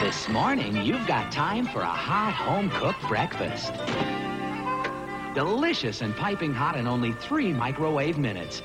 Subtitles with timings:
[0.00, 3.72] This morning, you've got time for a hot home cooked breakfast.
[5.34, 8.62] Delicious and piping hot in only three microwave minutes.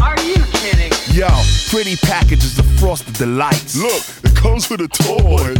[0.00, 0.90] Are you kidding?
[1.14, 1.28] Yo,
[1.68, 3.76] pretty packages of frosted delights.
[3.76, 5.54] Look, it comes with a toy.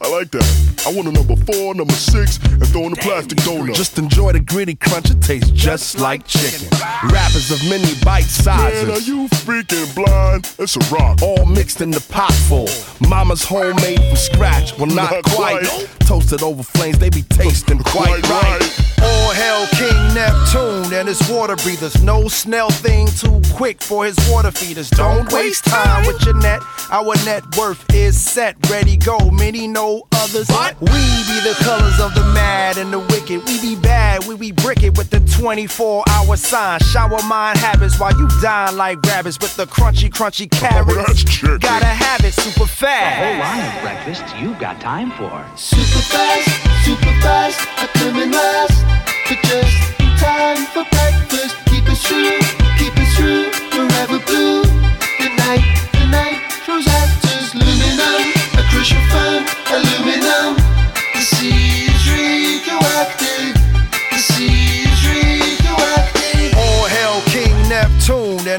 [0.00, 0.82] I like that.
[0.86, 3.74] I want a number four, number six, and throw in a plastic donut.
[3.74, 6.66] Just enjoy the gritty crunch, it tastes just like chicken.
[7.10, 8.88] Rappers of many bite sizes.
[8.88, 10.52] Man, are you freaking blind?
[10.58, 11.20] It's a rock.
[11.22, 12.68] all mixed in the pot full.
[13.08, 14.76] Mama's homemade from scratch.
[14.78, 15.66] Well, not, Not quite.
[15.66, 15.88] quite.
[16.00, 18.60] Toasted over flames, they be tasting quite, Quite right.
[18.60, 18.78] right.
[19.04, 22.02] All hail King Neptune and his water breathers.
[22.02, 24.90] No snail thing too quick for his water feeders.
[24.90, 26.60] Don't waste time with your net.
[26.92, 29.16] Our net worth is set, ready, go.
[29.30, 30.46] Many know others.
[30.78, 30.86] We
[31.24, 33.46] be the colors of the mad and the wicked.
[33.46, 36.80] We be bad, we be brick it with the 24 hour sign.
[36.80, 40.94] Shower mind habits while you dine like rabbits with the crunchy, crunchy oh, carrots.
[40.94, 41.60] that's chicken.
[41.60, 43.16] Gotta have it super fast.
[43.16, 45.32] A whole line of breakfasts you've got time for.
[45.56, 48.84] Super fast, super fast, I come in last.
[49.30, 51.56] But just in time for breakfast.
[51.72, 52.36] Keep it true,
[52.76, 54.62] keep it true, forever blue.
[55.18, 56.41] The night, the night
[56.80, 57.21] throws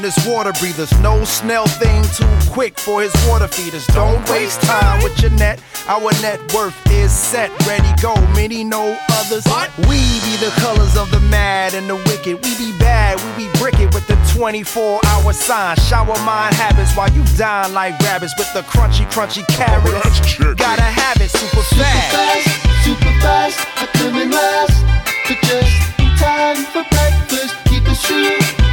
[0.04, 0.92] His water breathers.
[1.00, 3.86] No snail thing too quick for his water feeders.
[3.86, 5.62] Don't waste time with your net.
[5.88, 8.14] Our net worth is set, ready, go.
[8.36, 9.46] Many know others.
[9.46, 9.70] What?
[9.88, 12.36] We be the colors of the mad and the wicked.
[12.44, 15.76] We be bad, we be brick it with the 24 hour sign.
[15.76, 20.04] Shower mind habits while you dine like rabbits with the crunchy, crunchy oh, carrots.
[20.04, 20.54] that's chicken.
[20.56, 22.12] Gotta have it super fast.
[22.12, 24.84] fast, super fast, I come in last.
[25.26, 27.56] But just in time for breakfast.
[27.64, 28.63] Keep it true, keep it true,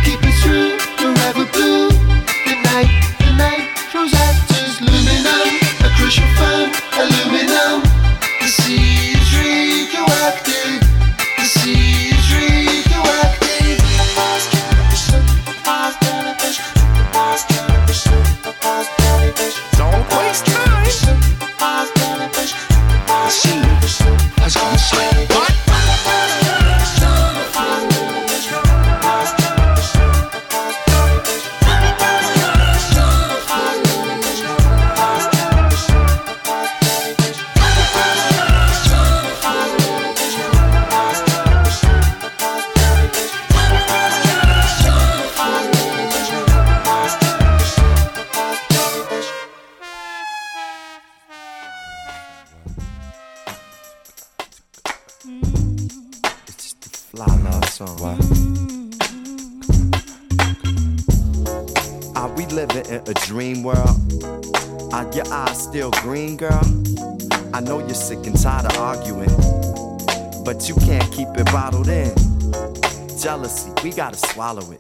[1.16, 1.91] forever blue.
[71.82, 73.18] Bottled in.
[73.18, 74.80] Jealousy, we gotta swallow it.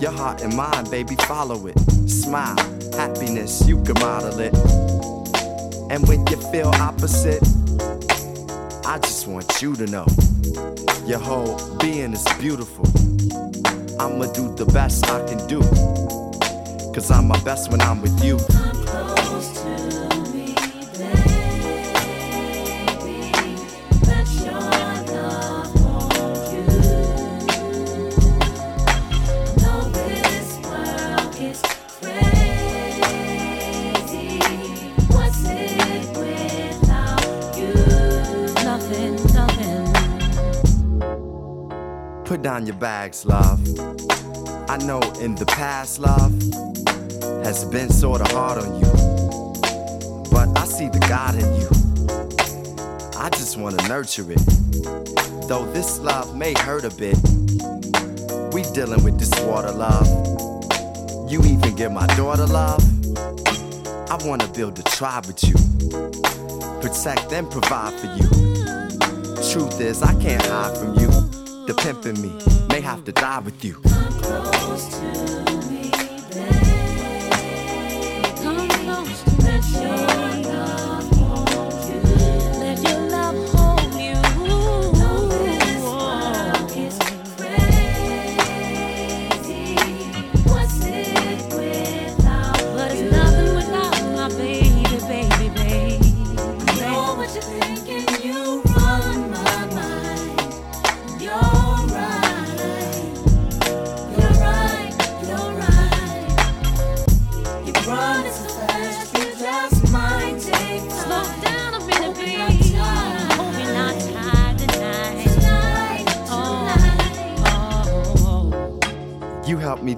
[0.00, 1.78] Your heart and mind, baby, follow it.
[2.08, 2.56] Smile,
[2.92, 4.54] happiness, you can model it.
[5.90, 7.42] And when you feel opposite,
[8.86, 10.06] I just want you to know
[11.06, 12.86] your whole being is beautiful.
[14.00, 15.60] I'ma do the best I can do.
[16.92, 18.38] Cause I'm my best when I'm with you.
[42.40, 43.60] Put down your bags, love.
[44.70, 46.32] I know in the past, love
[47.44, 48.90] has been sorta hard on you.
[50.30, 51.68] But I see the God in you.
[53.18, 54.40] I just wanna nurture it.
[55.48, 57.18] Though this love may hurt a bit,
[58.54, 60.08] we dealing with this water, love.
[61.30, 62.82] You even give my daughter love.
[64.10, 65.56] I wanna build a tribe with you.
[66.80, 68.30] Protect and provide for you.
[69.52, 71.09] Truth is, I can't hide from you.
[71.70, 72.32] The pimp in me
[72.68, 73.80] may have to die with you.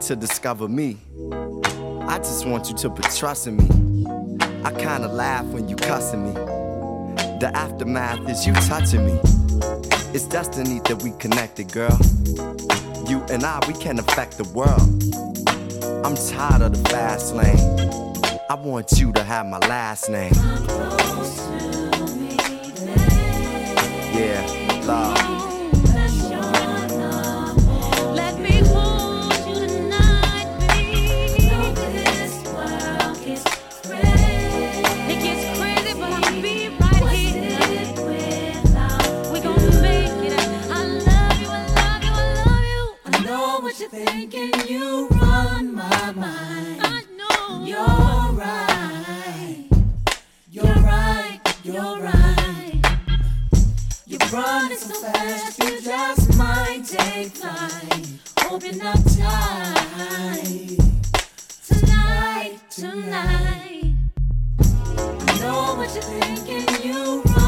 [0.03, 0.99] To discover me.
[2.09, 4.05] I just want you to put trust in me.
[4.65, 6.33] I kinda laugh when you cussing me.
[7.39, 9.21] The aftermath is you touching me.
[10.13, 11.97] It's destiny that we connected, girl.
[13.09, 14.81] You and I, we can affect the world.
[16.05, 17.61] I'm tired of the fast lane.
[18.51, 20.33] I want you to have my last name.
[24.13, 25.52] Yeah, love.
[44.07, 44.53] Thinking.
[44.69, 46.81] You run my mind.
[46.83, 49.67] I know you're right.
[50.51, 51.41] You're right.
[51.65, 52.81] You're right.
[54.07, 58.07] You're running so fast, you just might take flight.
[58.39, 60.79] Hoping up tight.
[61.67, 63.95] Tonight, tonight.
[64.59, 67.42] I know what you're thinking, you run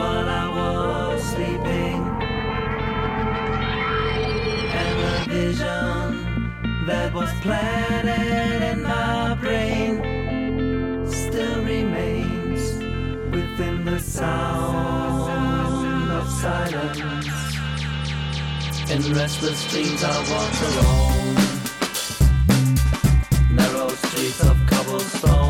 [0.00, 2.00] while I was sleeping.
[4.80, 6.06] And the vision
[6.86, 9.92] that was planted in my brain
[11.06, 12.62] still remains
[13.36, 15.30] within the sound
[16.18, 17.28] of silence.
[18.94, 21.36] In restless dreams I walk alone.
[23.54, 25.49] Narrow streets of cobblestone.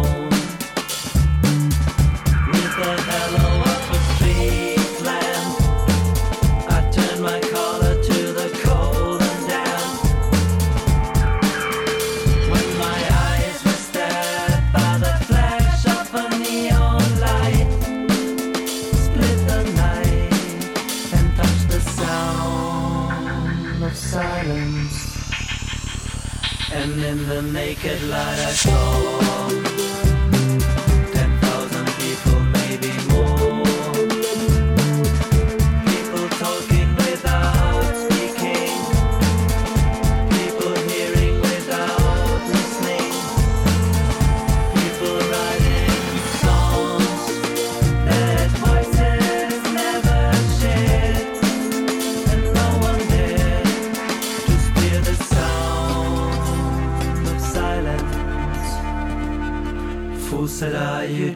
[26.72, 29.69] And in the naked light I saw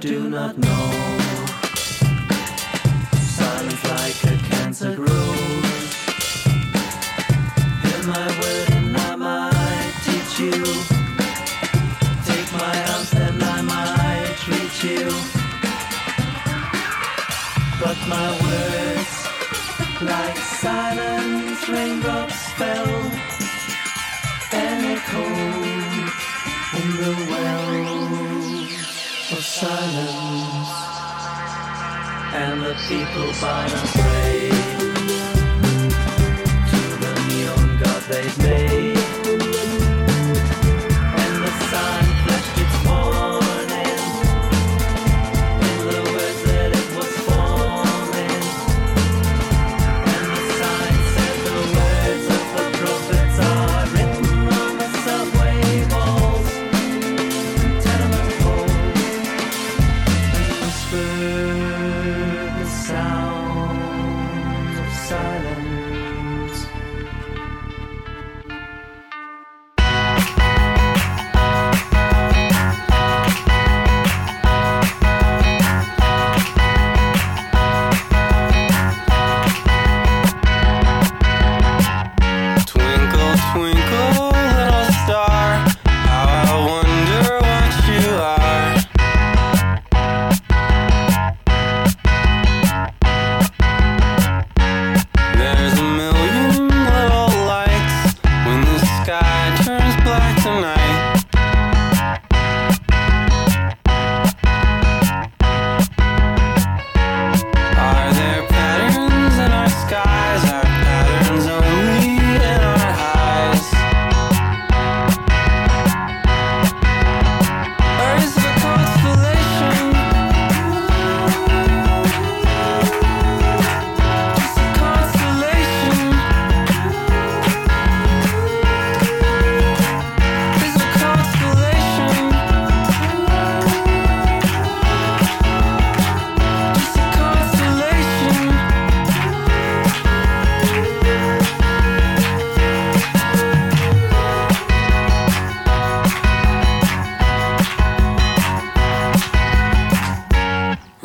[0.07, 1.19] do not know.
[3.17, 5.93] Silence like a cancer grows.
[7.85, 10.61] Hear my word and I might teach you.
[12.29, 15.09] Take my arms and I might reach you.
[17.81, 19.15] But my words,
[20.03, 22.95] like silence, raindrops fell
[24.53, 25.75] and echoed
[26.79, 27.54] in the of
[29.65, 30.73] silence.
[32.43, 34.53] And the people bowed and prayed
[36.71, 38.84] to the neon god they'd made.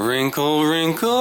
[0.09, 1.18] Wrinkle, wrinkle.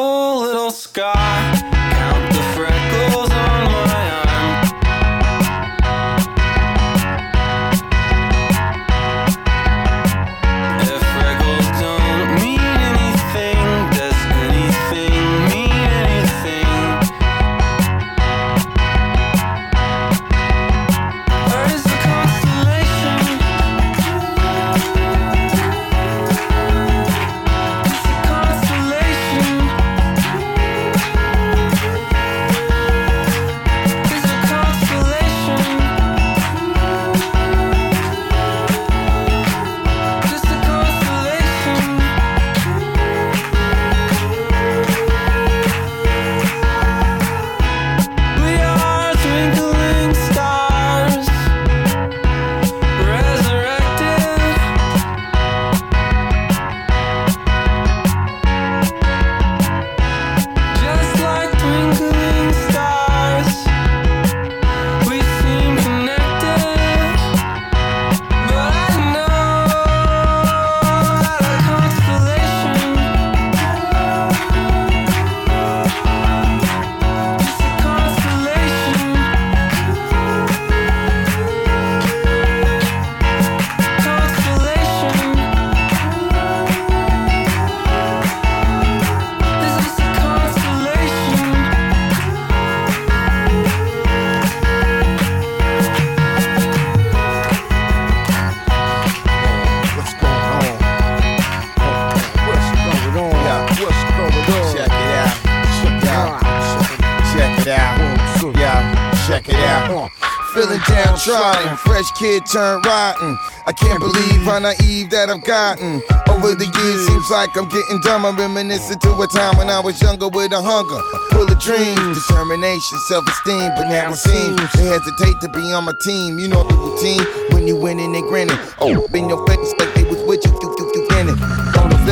[111.29, 111.77] Downtrodden.
[111.79, 113.39] Fresh kid turned rotten.
[113.67, 116.01] I can't believe how naive that I've gotten.
[116.29, 118.33] Over the years, seems like I'm getting dumber.
[118.33, 121.01] Reminiscing to a time when I was younger with a hunger.
[121.37, 123.71] Full of dreams, determination, self esteem.
[123.77, 126.39] But now it seems they hesitate to be on my team.
[126.39, 128.59] You know the routine when you winning and grinning.
[128.81, 131.68] Oh, in your face like they was with you, you, you, you.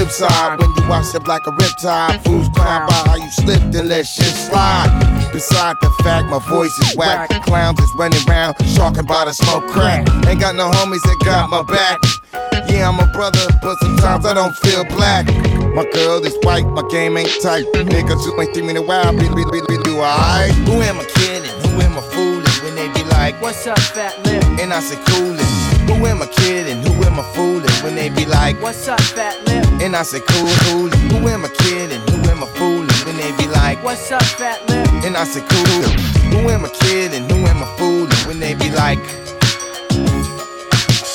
[0.06, 3.28] The flip side, when you wash up like a riptide, fools clown by how you
[3.28, 4.86] slipped and let shit slide.
[5.32, 9.66] Beside the fact my voice is whack, clowns is running around, talking about a smoke
[9.66, 10.06] crack.
[10.28, 11.98] Ain't got no homies that got my back.
[12.70, 15.26] Yeah, I'm a brother, but sometimes I don't feel black.
[15.74, 17.64] My girl is white, my game ain't tight.
[17.74, 20.52] Niggas who ain't in a while, be, be, be, be, do alright.
[20.70, 21.50] Who am I kidding?
[21.70, 22.44] Who am I fooling?
[22.62, 24.44] When they be like, What's up, fat lip?
[24.60, 25.65] and I say coolin'.
[25.86, 26.82] Who am I kidding?
[26.82, 27.70] Who am I fooling?
[27.82, 29.64] When they be like, What's up, fat lip?
[29.82, 30.88] and I say cool, cool.
[30.88, 32.00] Who am I kidding?
[32.10, 32.88] Who am I fooling?
[33.06, 34.86] When they be like, What's up, fat lip?
[35.04, 35.82] and I say cool.
[36.32, 37.28] Who am I kidding?
[37.30, 38.10] Who am I fooling?
[38.26, 38.98] When they be like,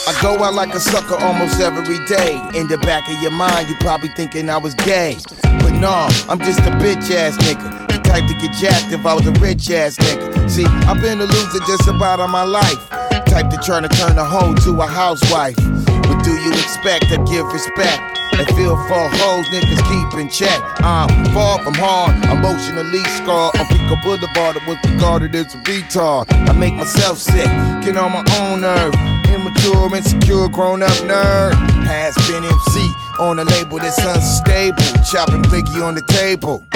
[0.07, 2.33] I go out like a sucker almost every day.
[2.53, 5.17] In the back of your mind, you probably thinking I was gay.
[5.43, 7.87] But no, I'm just a bitch ass nigga.
[7.87, 10.49] The type to get jacked if I was a rich ass nigga.
[10.49, 13.10] See, I've been a loser just about all my life.
[13.31, 15.55] Type to try to turn a hoe to a housewife.
[15.57, 17.07] What do you expect?
[17.07, 18.19] to give respect.
[18.33, 20.59] And feel for hoes niggas keep in check.
[20.83, 23.55] I'm far from hard, emotionally scarred.
[23.55, 26.25] On Pico Boulevard, I was regarded as a retard.
[26.49, 27.47] I make myself sick,
[27.83, 28.93] get on my own nerve.
[29.31, 31.53] Immature, insecure, grown up nerd.
[31.87, 34.83] Has been MC on a label that's unstable.
[35.09, 36.67] Chopping blicky on the table.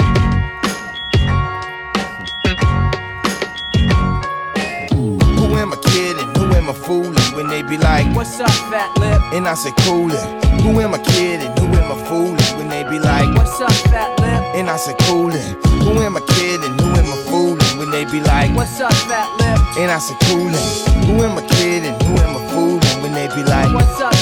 [6.66, 7.14] am I fooling?
[7.36, 9.20] When they be like, What's up, fat lip?
[9.32, 10.18] And I say, Coolin'.
[10.62, 11.50] Who am I kidding?
[11.58, 12.36] Who am I fooling?
[12.58, 14.42] When they be like, What's up, fat lip?
[14.56, 15.54] And I say, Coolin'.
[15.84, 16.72] Who am I kidding?
[16.78, 17.78] Who am I fooling?
[17.78, 19.78] When they be like, What's up, fat lip?
[19.78, 21.06] And I say, Coolin'.
[21.06, 21.94] Who am I kidding?
[22.06, 23.02] Who am I fooling?
[23.02, 24.15] When they be like, What's up?